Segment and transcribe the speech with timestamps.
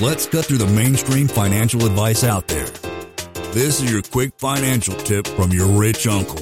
[0.00, 2.66] Let's cut through the mainstream financial advice out there.
[3.52, 6.38] This is your quick financial tip from your rich uncle.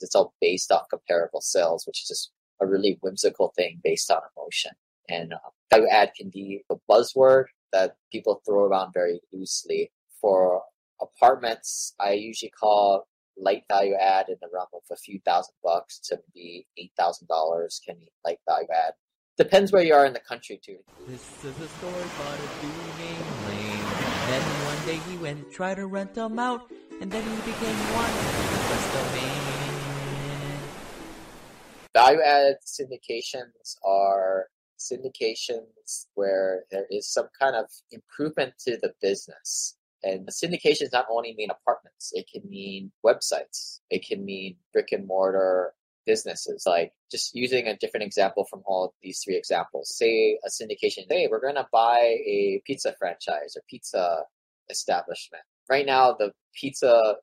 [0.00, 2.30] It's all based on comparable sales, which is just
[2.60, 4.70] a really whimsical thing based on emotion.
[5.08, 9.90] And uh, add can be a buzzword that people throw around very loosely.
[10.20, 10.62] For
[11.00, 13.06] apartments, I usually call
[13.36, 17.28] light value add in the realm of a few thousand bucks to be eight thousand
[17.28, 18.94] dollars can be light value add.
[19.36, 20.78] Depends where you are in the country too.
[21.08, 23.84] This is a story about a dude named Lane.
[24.28, 28.12] Then one day he went try to rent them out, and then he became one
[28.70, 29.44] with the.
[31.94, 39.76] Value added syndications are syndications where there is some kind of improvement to the business.
[40.04, 45.06] And syndications not only mean apartments, it can mean websites, it can mean brick and
[45.06, 45.72] mortar
[46.06, 46.64] businesses.
[46.66, 49.96] Like just using a different example from all these three examples.
[49.96, 54.24] Say a syndication, hey, we're going to buy a pizza franchise or pizza
[54.70, 55.44] establishment.
[55.70, 57.16] Right now, the pizza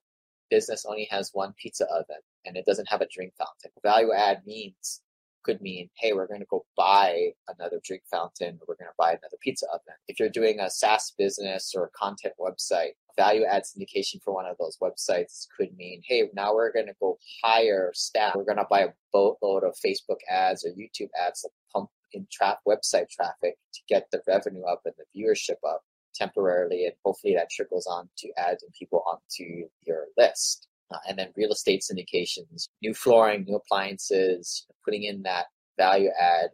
[0.49, 3.71] business only has one pizza oven and it doesn't have a drink fountain.
[3.83, 5.01] Value add means
[5.43, 8.95] could mean, hey, we're going to go buy another drink fountain, or we're going to
[8.97, 9.95] buy another pizza oven.
[10.07, 14.45] If you're doing a SaaS business or a content website, value add syndication for one
[14.45, 18.35] of those websites could mean, hey, now we're going to go hire staff.
[18.35, 22.27] We're going to buy a boatload of Facebook ads or YouTube ads to pump in
[22.31, 25.81] trap website traffic to get the revenue up and the viewership up
[26.13, 31.33] temporarily, and hopefully that trickles on to adding people onto your list uh, and then
[31.35, 35.45] real estate syndications, new flooring, new appliances, putting in that
[35.77, 36.49] value add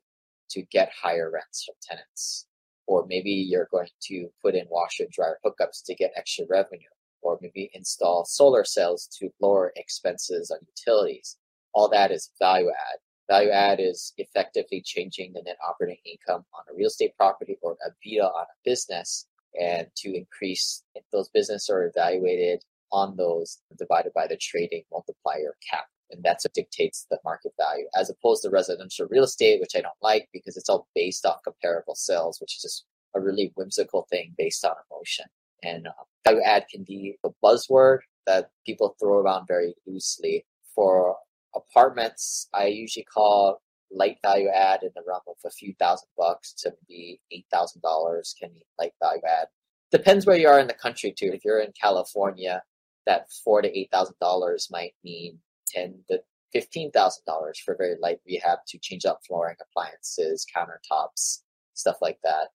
[0.49, 2.47] to get higher rents from tenants.
[2.87, 6.87] Or maybe you're going to put in washer and dryer hookups to get extra revenue,
[7.21, 11.37] or maybe install solar cells to lower expenses on utilities.
[11.73, 12.99] All that is value add.
[13.29, 17.77] Value add is effectively changing the net operating income on a real estate property or
[17.85, 19.27] EBITDA on a business
[19.59, 25.55] and to increase if those businesses are evaluated on those divided by the trading multiplier
[25.69, 25.85] cap.
[26.09, 29.81] And that's what dictates the market value, as opposed to residential real estate, which I
[29.81, 34.07] don't like because it's all based off comparable sales, which is just a really whimsical
[34.09, 35.25] thing based on emotion.
[35.63, 35.91] And uh,
[36.25, 40.45] value add can be a buzzword that people throw around very loosely.
[40.75, 41.15] For
[41.55, 43.59] apartments, I usually call
[43.91, 47.81] light value add in the realm of a few thousand bucks to be eight thousand
[47.81, 49.47] dollars can be light value add.
[49.91, 51.31] Depends where you are in the country too.
[51.33, 52.61] If you're in California,
[53.07, 56.21] that four to eight thousand dollars might mean ten to
[56.53, 61.39] fifteen thousand dollars for very light rehab to change out flooring, appliances, countertops,
[61.73, 62.49] stuff like that.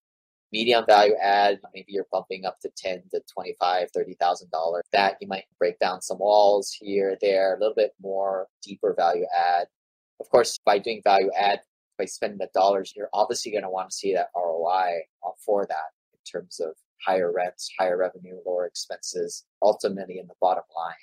[0.52, 4.84] Medium value add, maybe you're bumping up to ten to twenty-five, thirty thousand dollars.
[4.92, 9.26] That you might break down some walls here, there, a little bit more deeper value
[9.36, 9.66] add.
[10.20, 11.60] Of course, by doing value add,
[11.98, 15.00] by spending the dollars, you're obviously going to want to see that ROI
[15.44, 16.74] for that in terms of
[17.04, 20.94] higher rents, higher revenue, lower expenses, ultimately in the bottom line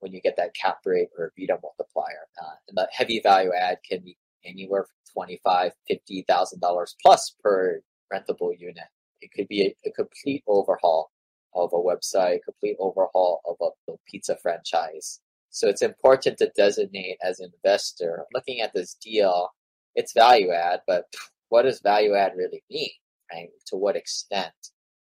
[0.00, 2.28] when you get that cap rate or EBITDA multiplier.
[2.40, 7.34] Uh, and the heavy value add can be anywhere from twenty-five, fifty thousand dollars plus
[7.42, 7.80] per
[8.12, 8.84] rentable unit.
[9.20, 11.10] It could be a, a, complete overhaul
[11.54, 15.20] of a website, complete overhaul of a, a pizza franchise.
[15.50, 19.50] So it's important to designate as an investor looking at this deal.
[19.94, 21.06] It's value add, but
[21.48, 22.90] what does value add really mean?
[23.32, 23.48] Right?
[23.66, 24.52] To what extent?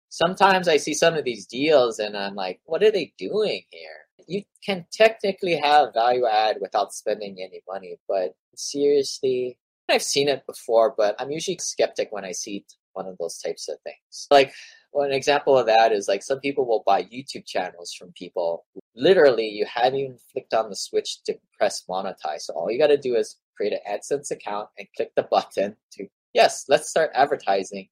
[0.08, 4.06] Sometimes I see some of these deals and I'm like, what are they doing here?
[4.26, 9.58] You can technically have value add without spending any money, but seriously,
[9.88, 13.69] I've seen it before, but I'm usually skeptic when I see one of those types
[13.69, 14.26] of things.
[14.30, 14.52] Like,
[14.92, 18.66] well, an example of that is like some people will buy YouTube channels from people.
[18.94, 22.42] Literally, you haven't even flicked on the switch to press monetize.
[22.42, 25.76] So all you got to do is create an AdSense account and click the button
[25.92, 27.88] to, yes, let's start advertising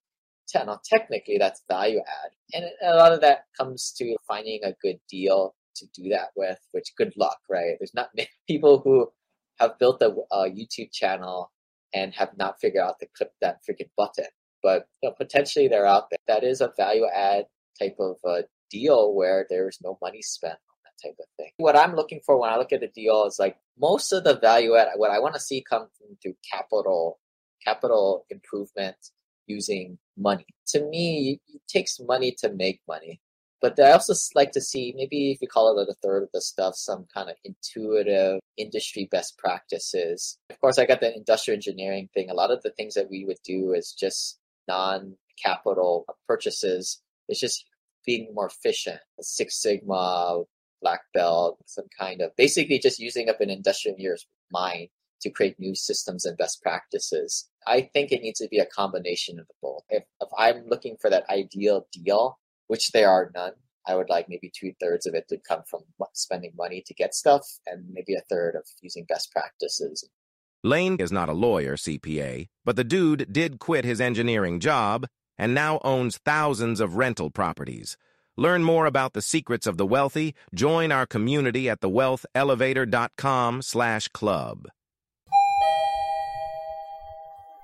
[0.48, 2.30] technically, that's value add.
[2.52, 6.58] And a lot of that comes to finding a good deal to do that with,
[6.72, 7.76] which good luck, right?
[7.78, 9.10] There's not many people who
[9.60, 11.50] have built a, a YouTube channel
[11.94, 14.26] and have not figured out to click that freaking button.
[14.62, 16.18] But you know, potentially they're out there.
[16.26, 17.46] That is a value add
[17.78, 18.16] type of
[18.70, 21.50] deal where there's no money spent on that type of thing.
[21.58, 24.38] What I'm looking for when I look at a deal is like most of the
[24.38, 25.88] value add, what I want to see come
[26.22, 27.20] through capital,
[27.64, 28.96] capital improvement
[29.46, 30.46] using money.
[30.68, 33.20] To me, it takes money to make money.
[33.60, 36.40] But I also like to see maybe if you call it a third of the
[36.40, 40.38] stuff, some kind of intuitive industry best practices.
[40.50, 42.30] Of course, I got the industrial engineering thing.
[42.30, 44.38] A lot of the things that we would do is just
[44.68, 47.00] non capital purchases.
[47.28, 47.64] It's just
[48.04, 49.00] being more efficient.
[49.20, 50.42] Six Sigma,
[50.82, 54.88] black belt, some kind of basically just using up an industrial engineer's mind
[55.22, 57.48] to create new systems and best practices.
[57.66, 59.82] I think it needs to be a combination of the both.
[59.88, 63.52] If, if I'm looking for that ideal deal, which there are none,
[63.86, 65.82] I would like maybe two thirds of it to come from
[66.12, 70.08] spending money to get stuff, and maybe a third of using best practices.
[70.64, 75.06] Lane is not a lawyer, CPA, but the dude did quit his engineering job
[75.38, 77.96] and now owns thousands of rental properties.
[78.36, 80.34] Learn more about the secrets of the wealthy.
[80.54, 84.68] Join our community at thewealthelevator.com slash club.